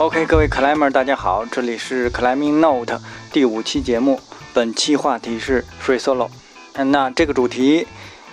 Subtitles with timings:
[0.00, 2.98] OK，各位 climber，大家好，这里是 Climbing Note
[3.30, 4.18] 第五期节目。
[4.54, 6.30] 本期话题是 free solo。
[6.72, 7.86] 嗯那这个主题，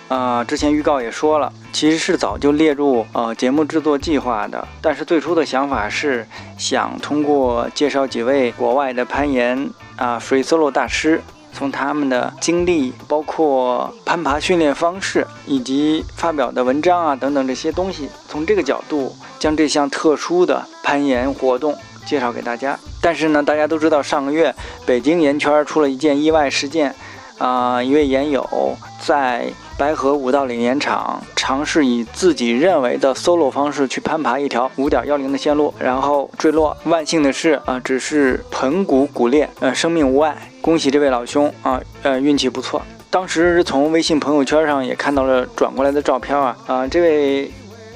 [0.08, 4.66] 呃，之前预告也说了，其实是早就列入呃节目制作计划的。
[4.80, 6.26] 但是最初的想法是
[6.56, 11.20] 想通过介绍几位国外的攀岩啊 free solo 大师。
[11.58, 21.76] 从他们的经历，包括攀爬训练方式，以及发表的文章啊等等这些东西，从这个角度将这项特殊的攀岩活动
[22.06, 22.78] 介绍给大家。
[23.02, 24.54] 但是呢，大家都知道，上个月
[24.86, 26.94] 北京岩圈出了一件意外事件，
[27.38, 29.52] 啊，一位岩友在。
[29.78, 36.76] 白河五道岭岩场尝试以自己认为的 solo 方式去攀爬一条五点幺零的线路，然后坠落。
[36.86, 40.36] 万幸的是啊，只是盆骨骨裂，呃，生命无碍。
[40.60, 42.82] 恭喜这位老兄啊，呃，运气不错。
[43.08, 47.48] 当时从微信朋友圈上也看到了转过来的照片啊，啊，这位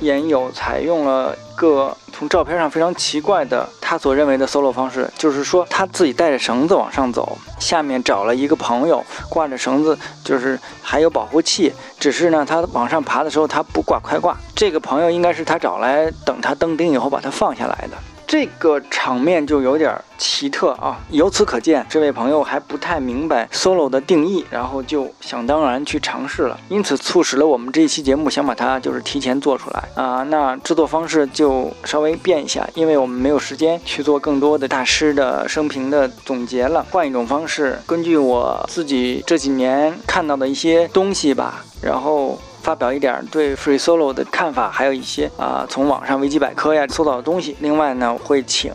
[0.03, 1.97] 岩友采用了一个。
[2.15, 17.97] 从照片上非常奇怪的，他所认为的 solo 方式，就是说他自己带着绳子往上走，下面找了一个朋友挂着绳子，就是还有保护器，只是呢他往上爬的时候他不挂快挂，这个朋友应该是他找来等他登顶以后把他放下来的。
[18.33, 20.99] 这个场面就有点奇特啊！
[21.11, 30.23] 由此可见，这位朋友还不太明白 solo 的定义，然后就想当然去尝试了，因此促使了我们这一期节目想把它就是提前做出来啊。
[30.31, 42.41] 那制作方式就稍微变一下，因为我们没有时间去做更多的大师的生平的总结了，换一种方式，根据我自己这几年看到的一些东西吧，然后。
[42.63, 47.57] 发表一点对 free solo 的看法，还有一些啊从网上维基百科呀搜到的东西。
[47.59, 48.73] 另外呢，会请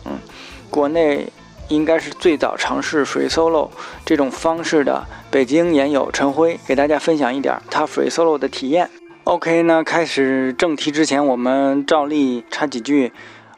[0.68, 1.26] 国内
[1.68, 3.70] 应该是最早尝试 free solo
[4.04, 8.90] 这种方式的北京研友陈辉，给大家分享一点他 free solo 的体验。
[9.24, 13.10] OK，那开始正题之前，我们照例插几句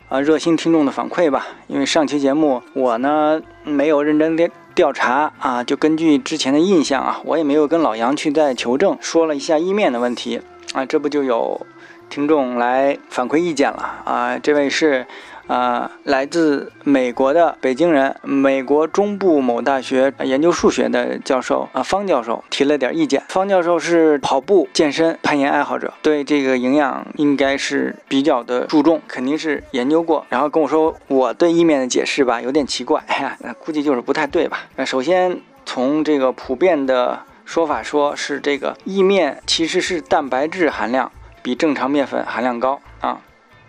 [0.08, 1.48] 啊热心听众的反馈吧。
[1.66, 4.48] 因为上期节目我呢没有认真的。
[4.74, 10.40] 调查啊，就根据之前的印象啊，我也没有跟老杨去再求证，说了一下意面的问题
[10.72, 11.66] 啊，这不就有
[12.08, 14.38] 听众来反馈意见了啊？
[14.38, 15.06] 这位是。
[15.50, 23.20] 啊，来自美国的北京人，美国中部某大学研究数学的教授啊，方教授提了点意见。
[23.28, 30.24] 方教授是跑步、健身、攀岩爱好者，对这个营养应该是比较的注重，肯定是研究过。
[30.28, 33.02] 然后跟我说，我对意面的解释吧，有点奇怪，
[33.42, 34.60] 那估计就是不太对吧？
[34.76, 41.10] 那首先从这个普遍的说法，说是这个意面其实是蛋白质含量
[41.42, 43.20] 比正常面粉含量高啊，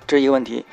[0.05, 0.63] 这一个问题。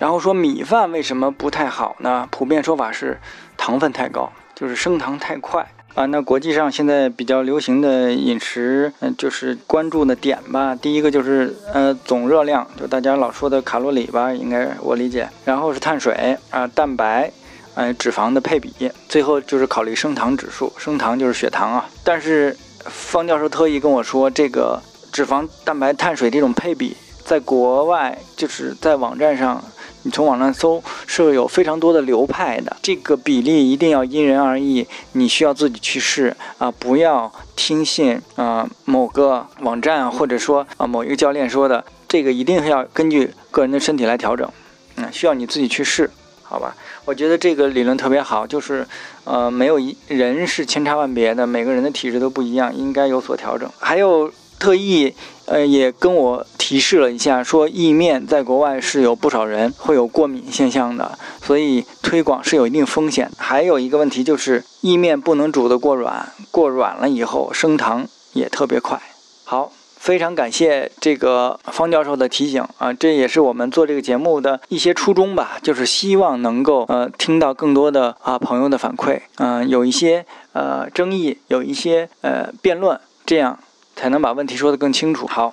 [0.00, 2.26] 然后说米饭为什么不太好呢？
[2.30, 3.20] 普遍说法是
[3.58, 6.06] 糖分太高，就是升糖太快啊。
[6.06, 10.74] 那国际上现在比较流行的饮食，嗯，就是关注的点吧。
[10.74, 15.28] 第一个就是呃总热量，就大家老说的卡路里吧，应该我理解。
[15.44, 17.30] 然后是碳水啊、蛋白，
[17.74, 21.86] 呃脂肪的配比，最后就是考虑升糖指数，升糖就是血糖啊。
[22.02, 22.56] 但是
[22.86, 24.80] 方教授特意跟我说，这个
[25.12, 29.62] 脂肪、蛋白、碳水这种配比，在国外就是在网站上。
[30.02, 44.50] 你从网上搜是有非常多的流派的，这个比例一定要因人而异，你需要自己去试啊，不要听信啊某个网站或者说啊某一个教练说的，这个一定要根据个人的身体来调整，
[44.96, 46.10] 嗯，需要你自己去试，
[46.42, 46.74] 好吧？
[47.04, 48.86] 我觉得这个理论特别好，就是
[49.24, 53.68] 呃没有一人是千差万别的，每个人的体质都不一样，应该有所调整。
[53.78, 55.12] 还有特意。
[55.46, 63.28] 呃，也跟我提示了一下，说意面在国外是有不少人会有过敏现象的，所以推广是有一定风险。
[63.36, 69.02] 还有一个问题就是，意面不能煮得过软，过软了以后升糖也特别快。
[69.42, 83.58] 好，非常感谢这个方教授的提醒啊，这也是我们做这个节目的一些初衷吧，就是希望能够呃听到更多的啊朋友的反馈，嗯，有一些呃争议，有一些呃辩论，这样。
[84.00, 85.26] 才能把问题说得更清楚。
[85.26, 85.52] 好，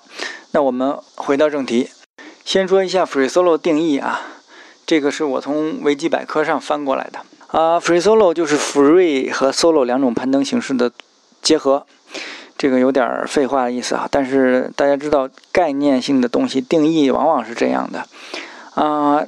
[0.51, 1.89] 那我们回到正题，
[2.45, 4.21] 先说一下 free solo 定义啊，
[4.85, 7.77] 这个是我从维基百科上翻过来的啊。
[7.77, 10.89] free solo 就是 free 和 solo 两种攀登形式的
[11.41, 11.85] 结合，
[12.57, 14.07] 这个有点废话的意思啊。
[14.09, 18.05] 但是大家知道，概念性的东西定义往往是这样的
[18.81, 19.25] 啊。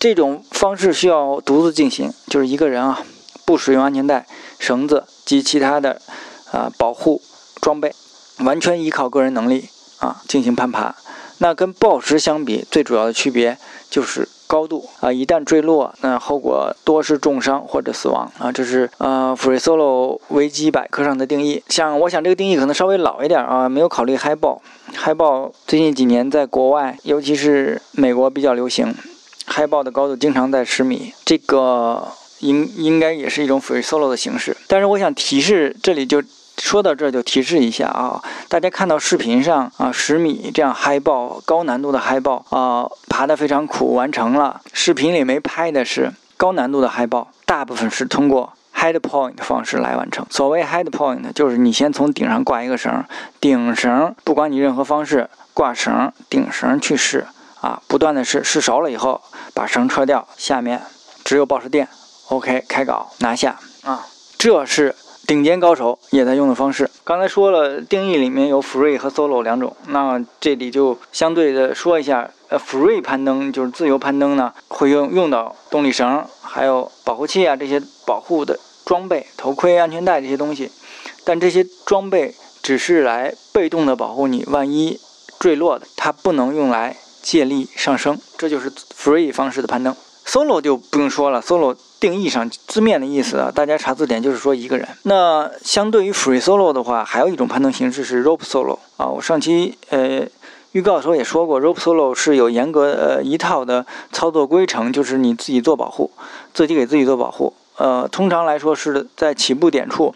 [0.00, 3.00] 这种方式需要独自进行，就是一个人啊，
[3.44, 4.26] 不使用安全带、
[4.58, 6.02] 绳子及其他的
[6.50, 7.22] 啊保护
[7.60, 7.94] 装备。
[8.38, 9.68] 完全依靠个人能力
[9.98, 10.94] 啊进行攀爬，
[11.38, 13.56] 那跟暴食相比，最主要的区别
[13.90, 18.52] 就是高度啊，一旦坠落，那后果多是重伤或者死亡啊。
[18.52, 21.62] 这是呃 free solo 维基百科上的定义。
[21.68, 24.62] 像我想这个定义可能稍微老一点啊，没有考虑 high 爆。
[24.94, 28.94] high 爆最近几年在国外，尤其是美国比较流行
[29.46, 32.08] 嗨爆的高度经常在十米，这个
[32.40, 34.56] 应应该也是一种 free solo 的形式。
[34.66, 36.22] 但是我想提示，这里就
[36.58, 44.60] 说到这儿就提示一下啊，大家看到视频上啊十米这样嗨爆高难度的嗨爆啊，爬得非常苦，完成了。
[44.72, 48.52] 视频里没拍的是高难度的嗨爆，大部分是通过。
[48.78, 50.26] Head point 方式来完成。
[50.28, 53.02] 所谓 head point，就是你先从顶上挂一个绳，
[53.40, 57.26] 顶绳不管你任何方式挂绳，顶绳去试
[57.62, 59.22] 啊，不断的试，试熟了以后
[59.54, 60.82] 把绳撤掉，下面
[61.24, 61.88] 只有报时电
[62.28, 64.06] ，OK，开镐拿下啊，
[64.36, 64.94] 这是
[65.26, 66.88] 顶尖高手也在用的方式。
[67.02, 78.58] 刚才说了定义里面有 free 和 solo 两种，那这里就相对的说一下，呃，free 攀登就是自由攀登呢，会用用到动力绳，还有保护器啊这些保护的。
[78.84, 80.70] 装备、头盔、安全带这些东西，
[81.24, 82.32] 但这些装备
[82.62, 85.00] 只是来被动的保护你，万一
[85.40, 88.16] 坠落的，它不能用来借力上升。
[88.38, 89.92] 这就是 free 方式的攀登。
[90.24, 94.86] solo 就不用说了，solo 定义上字面的意思啊，大家查字典就是说一个人。
[95.04, 99.06] 那相对于 free solo 的话，还有一种攀登形式是 rope solo 啊。
[99.06, 100.22] 我上期呃
[100.72, 106.10] 预告的时候也说过，rope solo 是有严格呃一套的操作规程，就是你自己做保护，
[106.52, 107.54] 自己给自己做保护。
[107.76, 110.14] 呃，通常来说是在起步点处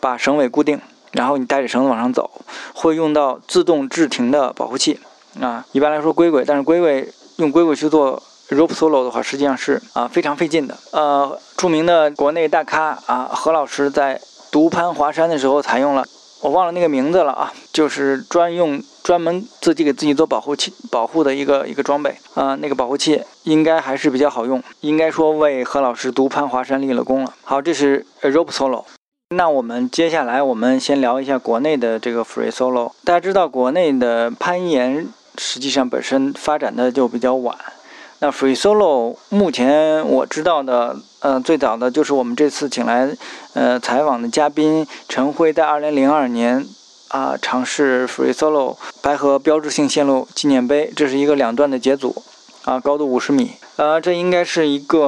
[0.00, 0.80] 把绳尾固定，
[1.12, 2.30] 然后你带着绳子往上走，
[2.74, 4.98] 会用到自动制停的保护器
[5.40, 5.64] 啊。
[5.72, 7.06] 一般来说，龟龟，但是龟龟
[7.36, 10.76] 用龟龟去做 rope solo 的话，实际上是啊非常费劲的。
[10.92, 16.06] 呃，著名的国内大咖啊何老师在独攀华山的时候采用了。
[16.42, 27.32] 我忘了那个名字了啊，就是专用专门自己给自己做保护器保护的一个一个装备啊，那个保护器应该还是比较好用，应该说为何老师独攀华山立了功了。
[27.44, 28.84] 好，这是 rope solo。
[29.36, 32.90] 那我们接下来我们先聊一下国内的这个 free solo。
[33.04, 35.06] 大家知道国内的攀岩
[35.38, 37.56] 实际上本身发展的就比较晚。
[38.22, 43.10] 那 free solo 目前我知道的，呃，最早的就是我们这次请来，
[43.54, 46.64] 呃，采访的嘉宾陈辉，在2002年
[47.08, 52.22] 啊尝试 free solo 白河标志性线路纪念碑，这是一个两段的节组，
[52.62, 55.00] 啊，高度五十米，呃，这应该是一个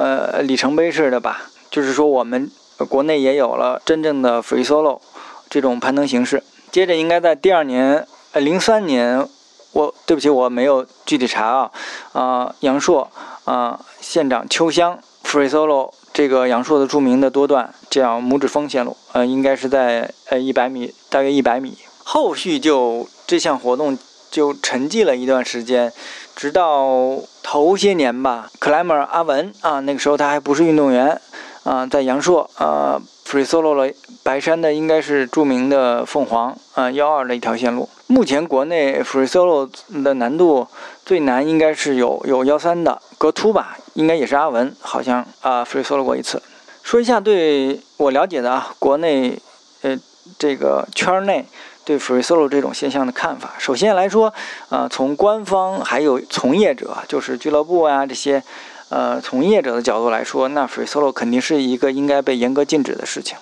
[0.00, 2.48] 呃里程碑式的吧，就是说我们
[2.88, 5.00] 国内也有了真正的 free solo
[5.48, 6.44] 这种攀登形式。
[6.70, 9.26] 接着应该在第二年，呃，零三年。
[9.72, 11.70] 我对不起，我没有具体查啊，
[12.12, 13.10] 啊，杨硕
[13.44, 21.78] 啊，县长秋香 free solo 这个杨硕的著名的多段叫拇指峰线路，呃，应该是在呃一百米，大约一百米。
[22.02, 23.96] 后续就这项活动
[24.30, 25.92] 就沉寂了一段时间，
[26.34, 31.20] 直到头些年吧，climber 阿文啊，那个时候他还不是运动员
[31.62, 33.92] 啊，在阳朔啊 free solo 了
[34.22, 37.88] 白山的应该是著名的凤凰啊幺二的一条线路。
[38.06, 39.68] 目前国内 free solo
[40.02, 40.66] 的难度
[41.04, 46.42] 最难应该是有有幺三的格突吧，应该也是阿文，好像啊 free solo 过一次。
[46.82, 49.38] 说一下对我了解的啊，国内
[49.82, 49.96] 呃
[50.38, 51.46] 这个圈内
[51.84, 53.54] 对 free solo 这种现象的看法。
[53.58, 54.32] 首先来说，
[54.70, 58.42] 呃，从官方还有从业者，就是俱乐部啊这些
[58.90, 63.38] 呃从业者的角度来说，那 free solo 肯定是一个应该被严格禁止的事情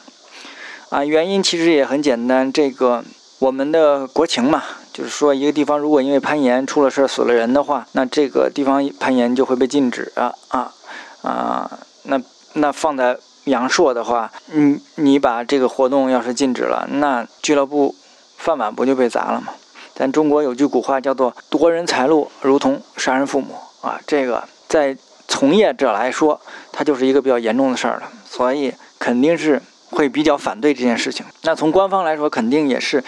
[0.88, 1.04] 啊。
[1.04, 3.04] 原因其实也很简单，这个。
[3.40, 10.74] 我们的国情嘛，就是说一个地方如果因为攀岩出了事死了人的话，那这个地方攀岩就会被禁止啊啊
[11.22, 11.78] 啊！
[12.02, 12.20] 那
[12.54, 17.94] 那放在阳朔的话，你你把这个活动要是禁止了，那俱乐部
[18.36, 19.52] 饭碗不就被砸了吗？
[19.94, 24.96] 咱中国有句古话叫做“夺人财路如同杀人父母”啊，这个在
[25.28, 26.40] 从业者来说，
[26.72, 29.62] 它就是一个比较严重的事儿了，所以肯定是。
[29.90, 31.24] 会比较反对这件事情。
[31.44, 33.02] 那从官方来说，肯定也是，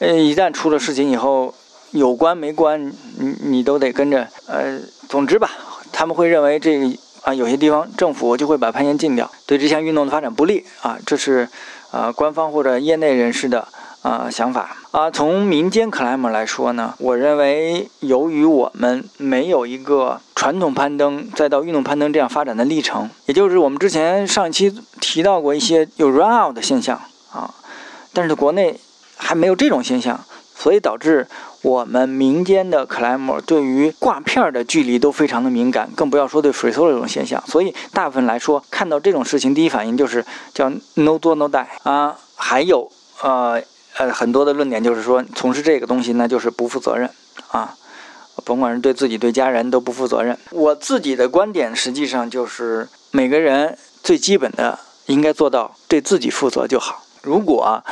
[0.00, 1.54] 呃，一旦出了事情以后，
[1.92, 4.28] 有关没关，你你都得跟着。
[4.46, 4.78] 呃，
[5.08, 5.50] 总之吧，
[5.92, 10.98] 他们会认为这个啊，有些地方政府就会把攀岩禁掉，对这项运动的发展不利啊。
[11.06, 11.48] 这是
[11.90, 13.66] 啊，官方或者业内人士的。
[14.06, 27.00] 啊，想法啊，从民间 climb 来说呢，我认为由于我们没有一个传统攀登再到运动攀登这样发展的历程，也就是我们之前上一期提到过一些有 run out 的现象
[27.32, 27.52] 啊，
[28.12, 28.78] 但是国内
[29.16, 30.20] 还没有这种现象，
[30.54, 31.26] 所以导致
[31.62, 42.88] 我们民间的 climb 对于挂片的距离都非常的敏感，更不要说对 free solo 这种现象，所以大部分来说看到这种事情，第一反应就是叫 no do no die 啊，还有
[43.20, 43.60] 呃。
[43.98, 47.10] 呃，很多的论点就是说，从事这个东西那就是不负责任
[47.48, 47.74] 啊，
[48.44, 50.38] 甭管是对自己对家人都不负责任。
[50.50, 57.04] 我自己的观点实际上就是，每个人最基本的应该做到对自己负责就好。
[57.22, 57.82] 如果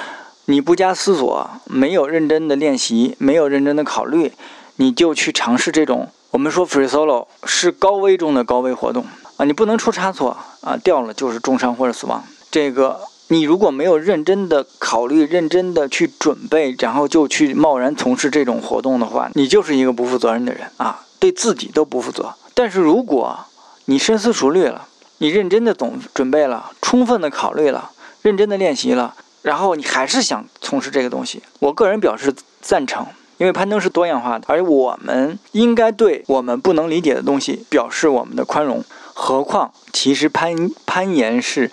[0.44, 4.32] 你不加思索，没有认真的练习，没有认真的考虑，
[4.76, 9.06] 你就去尝试这种我们说 free solo 是高危中的高危活动
[9.38, 12.22] 啊，你不能出差错啊，掉了就是重伤或者死亡。
[12.50, 22.34] 这个你如果没有认真的考虑、认真的去准备，然后就去贸然从事这种活动的话，你就是一个不负责任的人啊，对自己都不负责。
[22.54, 23.38] 但是如果
[23.86, 24.88] 你深思熟虑了，
[25.18, 27.90] 你认真的总准备了，充分的考虑了，
[28.22, 33.06] 认真的练习了，然后你还是想从事这个东西，我个人表示赞成。
[33.36, 38.84] 因为攀登是多样化的，而我们应该对我们不能理解的东西表示我们的宽容。
[39.12, 41.68] 何况，其实攀攀岩是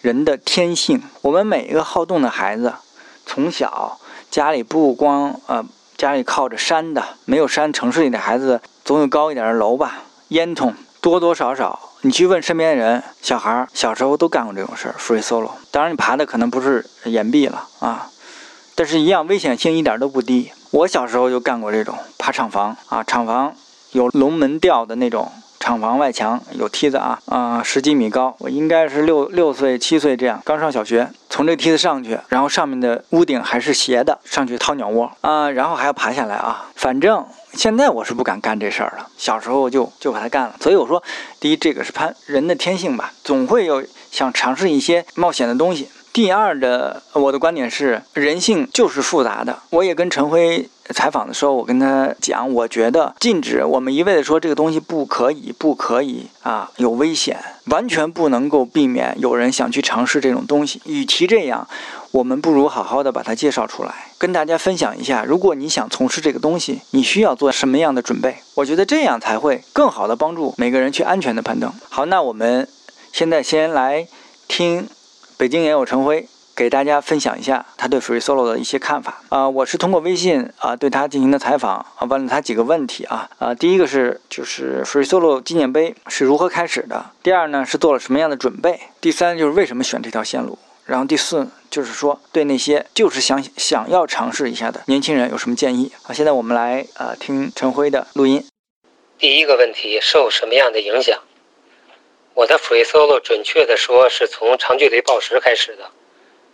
[0.00, 1.02] 人的天性。
[1.22, 2.74] 我们每一个好动的孩子，
[3.26, 3.98] 从小
[4.30, 5.64] 家里不光呃
[5.96, 11.80] 家里靠着山的，没有山，城市里的孩子总有高一点的楼吧，烟囱多多少少。
[12.02, 15.50] 你去问身边的人，小孩小时候都干过这种事儿，free solo。
[15.72, 18.08] 当然，你爬的可能不是岩壁了啊，
[18.76, 20.52] 但是一样危险性一点都不低。
[20.70, 23.52] 我小时候就干过这种爬厂房啊，厂房
[23.90, 25.32] 有龙门吊的那种，
[25.68, 37.22] 厂房外墙有梯子啊，啊十几米高，我应该是六六岁七岁这样，刚上小学，从这梯子上去，然后上面的屋顶还是斜的，上去掏鸟窝啊，然后还要爬下来啊，反正
[37.52, 41.02] 现在我是不敢干这事儿了，小时候就就把它干了，所以我说，
[41.38, 45.90] 第一这个是攀人的天性吧，总会有想尝试一些冒险的东西。
[46.10, 49.58] 第二的，我的观点是，人性就是复杂的。
[49.68, 60.80] 我也跟陈辉采访的时候，我跟他讲，我觉得禁止我们一味的说这个东西不可以，不可以啊，有危险，完全不能够避免有人想去尝试这种东西。
[60.84, 61.66] 与其这样，
[62.10, 65.24] 我们不如好好的把它介绍出来，跟大家分享一下。
[65.24, 68.36] 如果你想从事这个东西，你需要做什么样的准备？
[68.54, 71.72] 我觉得这样才会更好的帮助每个人去安全的攀登。
[71.88, 72.68] 好，那我们
[73.12, 74.06] 现在先来
[74.46, 74.88] 听。
[75.36, 76.26] 北京也有陈辉
[76.58, 98.44] 给大家分享一下他对 free solo 的一些看法啊，我是通过微信啊对他进行的采访啊，问了他几个问题啊啊，第一个是就是 free solo 纪念碑是如何开始的，第二呢是做了什么样的准备，第三就是为什么选这条线路，然后第四就是说对那些就是想想要尝试一下的年轻人有什么建议好，现在我们来呃听陈辉的录音。
[99.16, 101.20] 第一个问题受什么样的影响？
[102.34, 105.90] 我的 free solo 准确的说是从长距离报时开始的。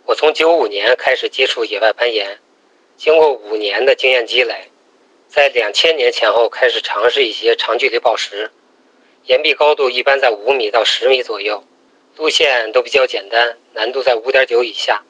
[0.07, 2.37] 我从九五年开始接触野外攀岩，
[2.95, 4.69] 经过五年的经验积累，
[5.27, 8.51] 在两千年前后开始尝试一些长距离报时。
[9.25, 11.63] 岩壁高度一般在五米到十米左右，
[12.17, 15.03] 路线都比较简单，难度在五点九以下，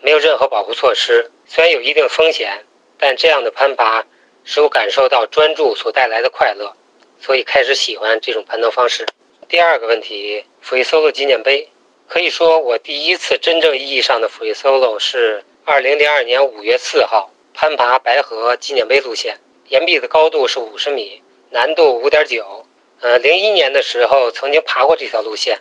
[0.00, 1.32] 没有任何保护措施。
[1.46, 2.64] 虽然有一定风险，
[2.98, 4.06] 但这样的攀爬
[4.44, 6.72] 使我感受到专注所带来的快乐，
[7.20, 9.04] 所以开始喜欢这种攀登方式。
[9.48, 11.68] 第二个问题，free solo 纪念碑，
[12.12, 19.38] 可以说我第一次真正意义上的 free solo 是2002年5月4号攀爬白河纪念碑路线，
[19.68, 22.64] 岩壁的高度是50米，难度5.9。
[23.00, 25.60] 呃，零一年的时候曾经爬过这条路线，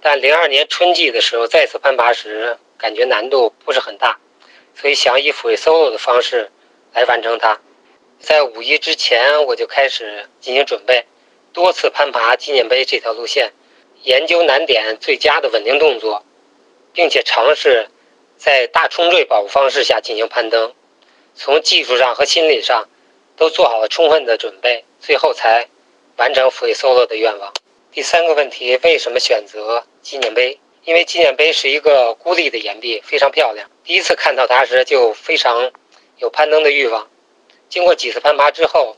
[0.00, 4.16] 但零二年春季的时候再次攀爬时，感觉难度不是很大，
[4.76, 6.52] 所以想以 free solo 的方式
[6.92, 7.60] 来完成它。
[8.20, 11.04] 在五一之前我就开始进行准备。
[11.52, 13.52] 多次攀爬纪念碑这条路线，
[14.02, 16.24] 研究难点最佳的稳定动作，
[16.92, 17.88] 并且尝试
[18.36, 20.74] 在大冲坠保护方式下进行攀登，
[21.34, 22.88] 从技术上和心理上
[23.36, 25.68] 都做好了充分的准备，最后才
[26.16, 27.52] 完成 free solo 的愿望。
[27.92, 30.58] 第三个问题，为什么选择纪念碑？
[30.84, 33.70] 因为纪念碑是一个孤立的岩壁，非常漂亮。
[33.84, 35.70] 第一次看到它时就非常
[36.18, 37.08] 有攀登的欲望。
[37.68, 38.96] 经过几次攀爬之后，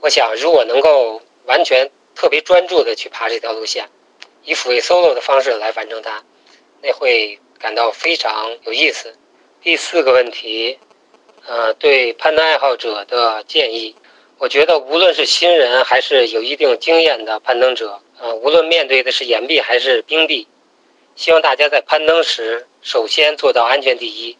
[0.00, 1.22] 我想如果能够。
[1.46, 3.88] 完全特别专注的去爬这条路线，
[4.44, 6.22] 以 free solo 的方式来完成它，
[6.82, 9.14] 那会感到非常有意思。
[9.62, 10.78] 第四个问题，
[11.46, 13.94] 呃，对攀登爱好者的建议，
[14.38, 20.48] 我觉得无论是新人还是有一定经验的攀登者，呃，无论面对的是岩壁还是冰壁，
[21.16, 24.36] 希望大家在攀登时首先做到安全第一，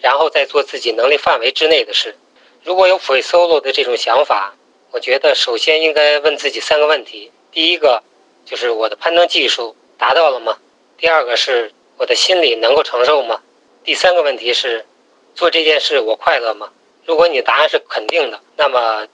[0.00, 2.16] 然后再做自己能力范围之内的事。
[2.64, 4.54] 如果有 free solo 的这种想法。
[4.90, 8.02] 我觉得首先应该问自己三个问题：第一个
[8.48, 10.56] 就是我的攀登技术达到了吗？
[10.96, 13.42] 第二个是我的心理能够承受吗？
[13.84, 14.86] 第三个问题是
[15.34, 16.70] 做这件事我快乐吗？
[17.04, 19.06] 如果你答案是肯定的，那么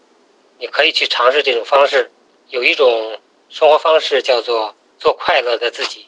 [0.58, 2.12] 你可以去尝试这种方式。
[2.50, 6.06] 有一种生活方式叫做做快乐的自己。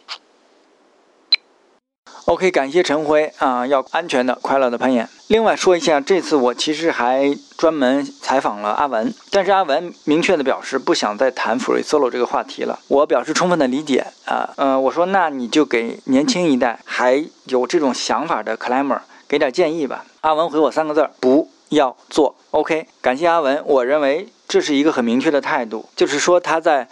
[2.26, 5.08] OK，感谢陈辉啊，要安全的、快乐的攀岩。
[5.28, 12.80] 另外说一下，这次我其实还专门采访了阿文，但是阿文明确的表示不想再谈 free solo 这个话题了。
[12.88, 20.04] 我表示充分的理解啊，嗯，我说那你就给年轻一代还有这种想法的 climber 给点建议吧。
[20.22, 22.34] 阿文回我三个字儿：不要做。
[22.50, 23.62] OK，感谢阿文。
[23.64, 26.88] 我认为这是一个很明确的态度，就是说他在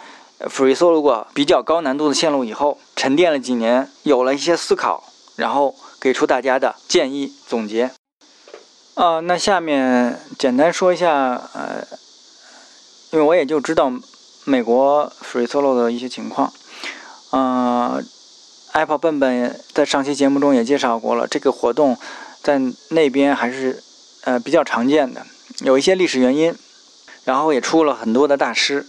[0.49, 5.04] free solo 过比较高难度的线路以后，沉淀了几年，有了一些思考，
[5.35, 7.91] 然后给出大家的建议总结。
[8.95, 11.85] 啊，那下面简单说一下，呃，
[13.11, 13.91] 因为我也就知道
[14.45, 16.53] 美国 free solo 的一些情况。
[17.31, 18.05] 嗯
[18.71, 21.97] ，Apple 笨笨在上期节目中也介绍过了，这个活动
[22.41, 23.83] 在那边还是
[24.23, 25.25] 呃比较常见的，
[25.59, 26.55] 有一些历史原因，
[27.25, 28.87] 然后也出了很多的大师。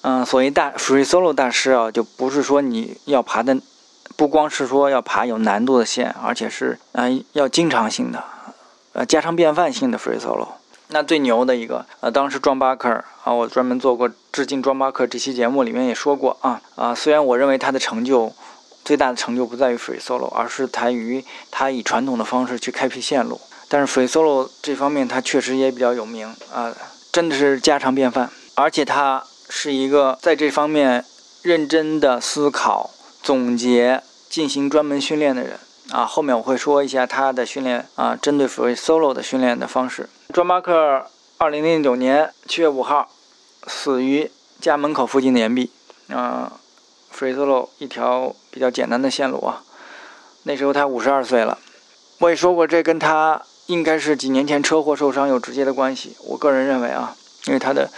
[0.00, 3.56] 嗯，所谓大 free solo 大师啊，就不是说你要爬的，
[4.18, 8.24] 不光是说要爬有难度的线，而且是嗯要经常性的。
[8.92, 10.48] 呃，家常便饭性的 free solo，
[10.88, 18.32] 那最牛的一个，呃，当时庄巴克啊，我专门做过致敬庄巴克这期节目里面也说过啊啊，虽然我认为他的成就
[18.84, 26.74] 最大的成就不在于 free solo，而是在于他以传统的方式去开辟线路，但是 free solo 这方面他确实也比较有名啊，
[27.12, 31.04] 真的是家常便饭，而且他是一个在这方面
[31.42, 32.90] 认真的思考、
[33.22, 35.58] 总结、进行专门训练的人。
[35.90, 40.06] 啊，后面我会说一下他的训练啊，针对 free solo 的训练的方式。
[40.34, 41.06] 庄巴克
[41.38, 43.08] 二零零九年七月五号
[43.66, 44.30] 死于
[44.60, 45.70] 家门口附近的岩壁
[46.08, 46.60] 啊
[47.10, 49.62] ，free solo 一条比较简单的线路啊。
[50.42, 51.56] 那时候他五十二岁了。
[52.18, 56.16] 我也说过，这跟他应该是几年前车祸受伤有直接的关系。
[56.26, 57.16] 我个人认为啊，
[57.46, 57.88] 因为他的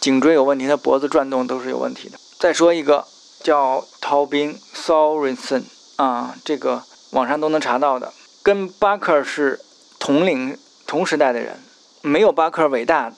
[0.00, 2.18] 颈椎有问题，他脖子转动都是有问题的。
[2.38, 3.04] 再说一个
[3.44, 5.62] 叫逃兵 Sorensen
[5.94, 6.82] 啊，这个。
[7.10, 9.60] 网上都能查到的，跟巴克是
[10.00, 11.60] 同龄同时代的人，
[12.02, 13.12] 没有巴克伟大。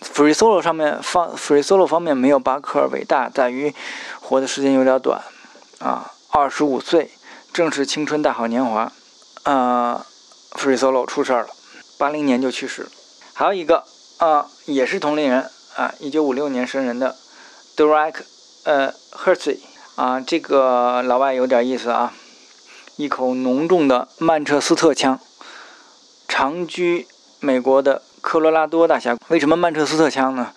[0.00, 3.74] free solo 上面方 free solo 方面没有巴克伟大，在于
[4.22, 5.20] 活的时间有点短
[5.78, 7.10] 啊，二十五岁
[7.52, 8.90] 正是青春大好年华
[9.42, 10.06] 啊
[10.52, 11.48] ，free solo 出事儿了，
[11.98, 12.88] 八零年就去世了。
[13.34, 13.84] 还有一个
[14.16, 17.14] 啊，也是同龄人啊，一九五六年生人的
[17.76, 18.22] Derek
[18.64, 19.58] 呃 Hersey
[19.94, 22.12] 啊，这个老外有点意思啊。
[22.96, 25.18] 一口浓重的曼彻斯特腔，
[26.28, 27.06] 长居
[27.40, 29.20] 美国的科罗拉多大峡谷。
[29.28, 30.52] 为什么曼彻斯特腔呢？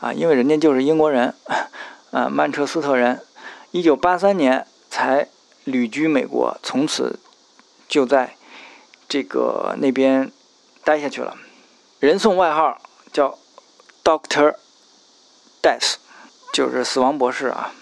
[0.00, 1.34] 啊，因为人家就是英国人，
[2.10, 3.20] 啊，曼彻斯特人。
[3.72, 5.28] 一九八三年才
[5.64, 7.18] 旅居美国，从此
[7.88, 8.36] 就在
[9.08, 10.32] 这个那边
[10.82, 11.36] 待下去了。
[12.00, 12.78] 人送外号
[13.12, 13.38] 叫
[14.02, 14.56] Doctor
[15.62, 15.96] Death，
[16.52, 17.72] 就是死亡博士啊。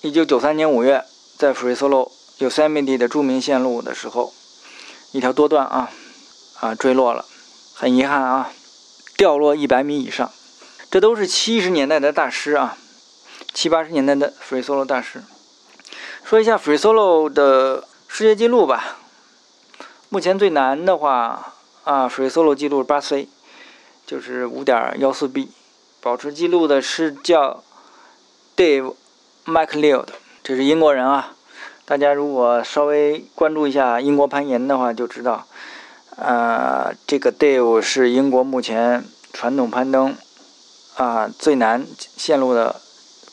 [0.00, 1.04] 一九九三年五月，
[1.36, 2.10] 在 Free Solo。
[2.38, 4.32] Yosemite 的著名线路的时候，
[5.12, 5.90] 一条多段啊
[6.58, 7.24] 啊坠落了，
[7.72, 8.50] 很遗憾啊，
[9.16, 10.28] 掉落一百米以上。
[10.90, 12.76] 这都是七十年代的大师啊，
[13.54, 15.22] 七八十年代的 Free Solo 大师。
[16.24, 18.96] 说一下 Free Solo 的世界纪录吧。
[20.08, 23.28] 目前最难的话啊，Free Solo 记录八 C，
[24.04, 25.52] 就是五点幺四 B。
[26.00, 27.62] 保持记录的是叫
[28.56, 28.94] Dave
[29.46, 30.06] Macleod，
[30.42, 31.34] 这是英国人啊。
[31.84, 35.46] 大家如果稍微关注一下英国攀岩的话，就知道，
[36.16, 40.16] 呃，这个 Dave 是英国目前传统攀登
[40.96, 41.86] 啊最难
[42.16, 42.80] 线路的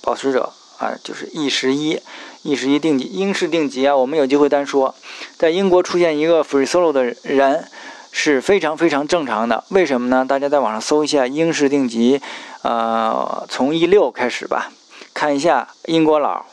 [0.01, 2.01] 保持者啊，就是 E 十一
[2.43, 3.95] ，E 十一定级英式定级啊。
[3.95, 4.95] 我们有机会单说，
[5.37, 7.67] 在英国出现一个 free solo 的人
[8.11, 9.63] 是非常非常正常的。
[9.69, 10.25] 为什么呢？
[10.27, 12.21] 大家在网上搜一下英式定级，
[12.63, 14.71] 呃，从 E 六开始吧，
[15.19, 16.45] 看一下英国佬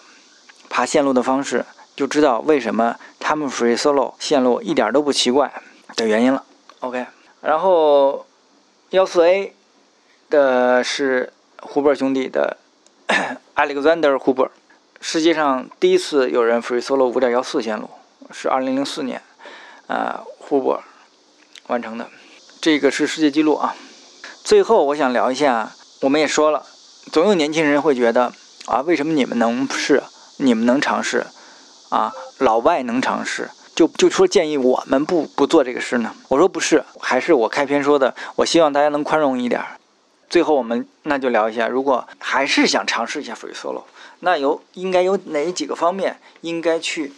[0.68, 1.64] 爬线路的方式。
[1.94, 5.62] 就知道为什么他们 free solo 线路一点都不奇怪
[5.94, 6.42] 的原因了。
[6.80, 7.06] OK，
[7.42, 8.26] 然后
[8.90, 9.54] 幺四 A
[10.28, 12.56] 的是胡伯兄弟的
[13.54, 14.50] Alexander Huber，
[15.00, 17.88] 世界上第一次有人 free solo 五点幺四线路
[18.32, 19.22] 是二零零四年，
[19.86, 20.80] 啊，Huber
[21.68, 22.08] 完成的，
[22.60, 23.76] 这个是世界纪录啊。
[24.42, 26.66] 最后我想聊一下，我们也说了，
[27.12, 28.32] 总有年轻人会觉得
[28.66, 30.02] 啊，为什么你们能试，
[30.38, 31.26] 你们能尝试？
[31.88, 36.12] 啊，老外能尝试，就就说建议我们不不做这个事呢？
[36.28, 39.62] 我说不是，还是我开篇说的，我希望大家能宽容一点。
[40.28, 43.84] 最后我们那就聊一下，如果还是想尝试一下 free solo，
[44.18, 47.12] 那有应该有哪几个方面应该去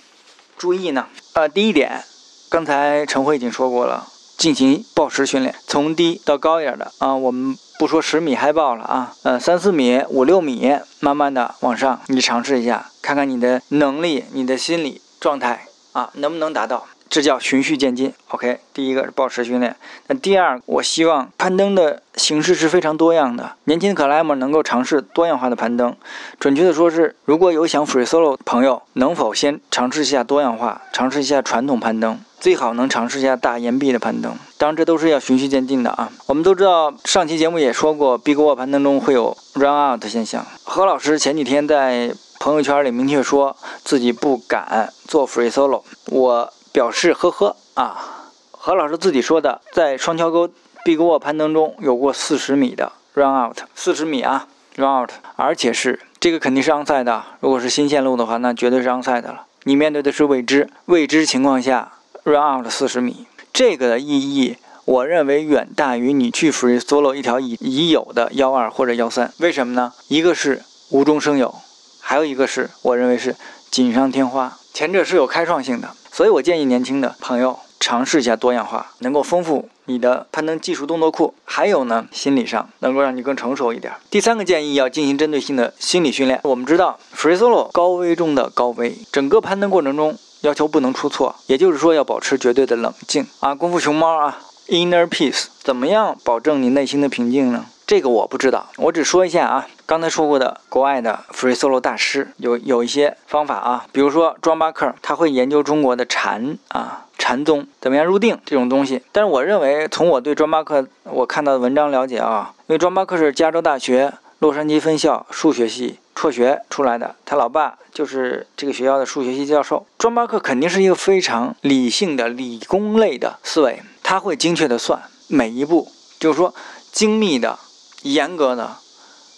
[0.59, 1.07] 注意呢？
[1.33, 2.05] 呃，第一点，
[2.51, 4.07] 刚才陈辉已经说过了，
[4.39, 7.59] 进行抱石训练，从低到高一点的啊，我们。
[7.79, 16.89] 不说十米嗨爆了啊，呃，三四米、五六米，慢慢的往上，你尝试一下，看看你的能力、你的心理状态啊，能不能达到？
[17.11, 18.13] 这叫循序渐进。
[18.29, 19.75] OK，第一个是保持训练。
[20.07, 25.95] 那第二，我希望攀登的形式是非常多样的，年轻的克莱默能够尝试多样化的攀登。
[26.39, 32.21] 准确的说是，如果有想 free solo 朋友，能否先尝试一下多样化，尝试一下传统攀登？
[32.41, 36.09] 最好能尝试一下大岩壁的攀登，当然这都是要循序渐进的啊。
[36.27, 40.47] 我们都知道，上期节目也说过，Big Wall 攀登中会有 run out 现象。
[40.63, 48.31] 何老师前几天在朋友圈里明确说自己不敢做 free solo，我表示呵呵啊。
[48.53, 50.49] 何老师自己说的，在双桥沟
[50.85, 57.25] Big Wall 攀登中有过四十米的 run out，四十米啊 run out，而且是这个肯定是 onside 的。
[57.41, 59.47] 如果是新线路的话，那绝对是 onside 的了。
[59.65, 61.95] 你面对的是未知，未知情况下。
[62.23, 69.33] Run out 四十米，这个的意义，我认为远大于你去 free solo 一条已已有的幺二或者幺三。
[69.39, 69.95] 为什么呢？
[70.07, 71.53] 一个是无中生有，
[71.99, 73.35] 还有一个是我认为是
[73.69, 74.57] 锦上添花。
[74.73, 81.33] 前者是有开创性的，所以我建议年轻的朋友尝试一下多样化，能够丰富你的攀登技术动作库。
[81.45, 83.93] 还有呢，心理上能够让你更成熟一点。
[84.11, 86.41] 第三个建议要进行针对性的心理训练。
[86.43, 90.19] 我们知道 free solo 高危中的高危，整个攀登过程中。
[90.41, 93.55] 要求不能出错，也就是说要保持绝对的冷静啊！
[93.55, 97.67] 功夫熊猫啊，inner peace，怎么样保证你内心的平静呢？
[97.89, 99.67] 这个我不知道，我只说一下啊。
[99.87, 109.03] 刚才说过的国外的 free solo 大师有有一些方法啊，比如说庄巴克，他会研究中国的禅啊，禅宗怎么样入定这种东西。
[109.11, 115.99] 但是我认为，从我对庄巴克我看到的文章了解啊，因为庄巴克是加州大学洛杉矶分校数学系。
[116.15, 119.87] 辍学出来的，他老爸就是这个学校的数学系教授。
[119.97, 126.53] 庄巴克肯定是一个非常理性的理工类的思维，他会精确的算每一步，就是说
[126.91, 127.57] 精密的、
[128.03, 128.77] 严格的，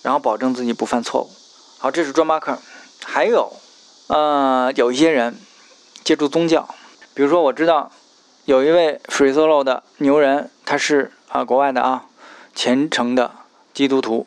[0.02, 1.30] 然后保证自己不犯错误。
[1.78, 2.58] 好，这是专八课。
[3.04, 3.52] 还有，
[4.08, 5.38] 呃，有一些人
[6.04, 6.68] 借助宗教，
[7.14, 7.90] 比如说我知道
[8.44, 12.06] 有一位 free solo 的牛人，他是啊国外的啊
[12.54, 13.30] 虔诚的
[13.72, 14.26] 基督徒，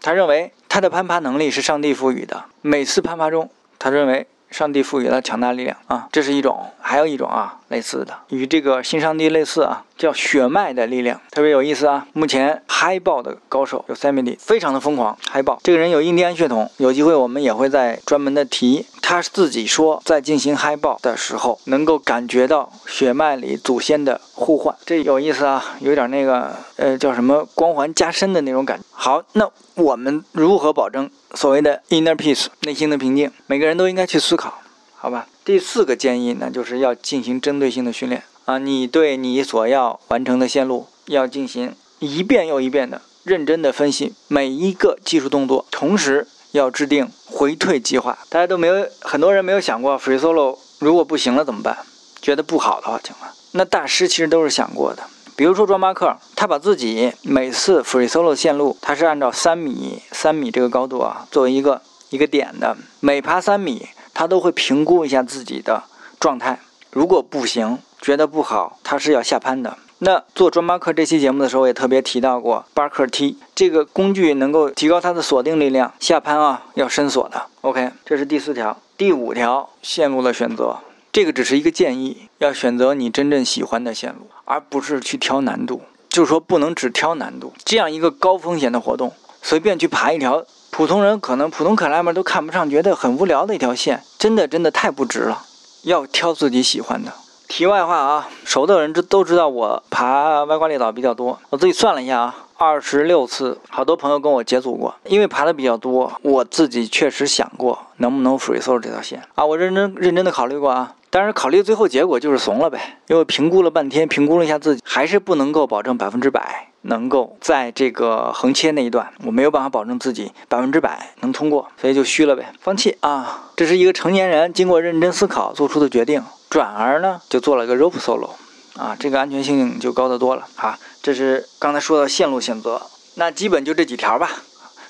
[0.00, 0.52] 他认为。
[0.70, 2.44] 他的攀爬能力是上帝赋予的。
[2.60, 6.66] 每次攀爬中，他认为上帝赋予了强大力量啊，这是一种。
[6.80, 12.06] 还有一种啊，类似的，与这个新上帝类似啊，叫血脉的力量，特别有意思啊。
[12.14, 15.18] 目前嗨爆的高手有 Sammy，非常的疯狂。
[15.28, 18.86] 嗨爆这个人有印第安血统，有机会我们也会在专门的提。
[19.02, 28.84] 他自己说，在进行嗨爆的时候，能够感觉到血脉里祖先的呼唤，这有意思啊，有点那个呃叫什么光环加深的那种感觉。
[29.00, 33.30] 好，那我们如何保证所谓的 inner peace 内心的平静？
[33.46, 34.54] 每个人都应该去思考，
[34.96, 35.28] 好吧？
[35.44, 46.26] 第四个建议呢，就是要进行针对性的训练啊，你对你所要完成的线路要进行一遍又一遍的认真的分析每一个技术动作，同时。
[46.52, 51.76] 要制定回退计划，大家都没有，很多人没有想过，free solo 如果不行了怎么办？
[52.22, 55.02] 觉得不好的话，请问，那大师其实都是想过的。
[55.38, 65.84] 比如说庄巴克，他把自己每次 free solo 线路，他是按照三米、三米这个高度啊，作为一个一个点的，每爬三米，他都会评估一下自己的
[66.18, 66.58] 状态，
[66.90, 69.78] 如果不行，觉得不好，他是要下攀的。
[70.00, 77.40] 那做专巴克这期节目的时候，也特别提到过巴克梯这个工具能够提高它的锁定力量，下攀啊要伸锁的。
[77.60, 80.78] OK，这是第四条，第五条线路的选择，
[81.10, 85.82] 这个只是一个建议，要选择你真正喜欢的线路，而不是去挑难度。
[86.08, 95.44] 就是说不能只挑难度，这样一个高风险的活动，随便去爬一条普通人可能普通克莱门都看不上，觉得很无聊的一条线，真的真的太不值了。
[95.82, 97.12] 要挑自己喜欢的。
[97.46, 101.38] 题外话啊，熟的人知都知道我爬歪瓜裂枣比较多。
[101.50, 104.94] 我自己算了一下啊，二十六次，好多朋友跟我解组过。
[105.04, 110.94] 因为爬的比较多，我自己确实想过能不能 free solo 这条线啊，我认真认真的考虑过啊。
[111.10, 123.50] 但是考虑最后结果就是怂了呗，因为评估了半天，评估了一下自己，还是不能够保证百分之百能够在这个横切那一段，我没有办法保证自己百分之百能通过，所以就虚了呗，放弃啊。
[123.56, 126.22] 这是一个成年人经过认真思考做出的决定。
[126.50, 128.30] 转而呢，就做了个 rope solo，
[128.76, 130.78] 啊，这个安全性就高得多了啊。
[131.02, 132.80] 这是刚才说的线路选择，
[133.16, 134.30] 那基本就这几条吧。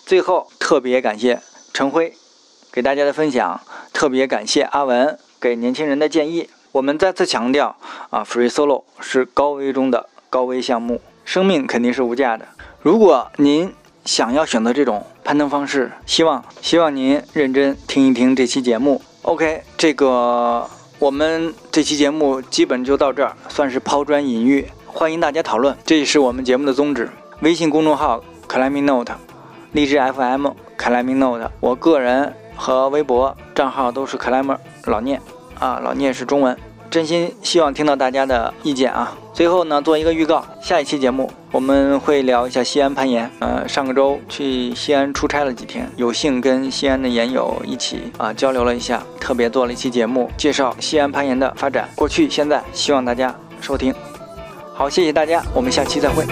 [0.07, 1.41] 最后特别感谢
[1.73, 2.15] 陈辉
[2.71, 3.61] 给大家的分享，
[3.93, 6.49] 特别感谢阿文给年轻人的建议。
[6.73, 7.77] 我们再次强调
[8.11, 12.47] 啊，free solo 是高危中的高危项目，生命肯定是无价的。
[12.83, 13.73] 如果您
[14.05, 19.01] 想要选择这种攀登方式，希望希望您认真听一听这期节目。
[19.23, 20.69] OK，这个。
[21.01, 27.09] 我们这期节目基本就到这儿，算是抛砖引玉，欢迎大家讨论，这也是我们节目的宗旨。
[27.39, 29.13] 微信公众号 Climbing Note，
[29.71, 35.21] 荔枝 FM Climbing Note，我个人和微博账号都是 Climber 老聂
[35.59, 36.57] 啊，老聂是中文，
[36.91, 39.17] 真心希望听到大家的意见啊。
[39.33, 43.31] 最后呢，做一个预告，下一期节目我们会聊一下西安攀岩。
[43.39, 53.95] 呃，上个周去西安出差了几天，有幸跟西安的岩友一起啊交流了一下，特别做了一期节目，介绍西安攀岩的发展，过去现在，希望大家收听。
[54.75, 56.25] 好，谢谢大家，我们下期再会。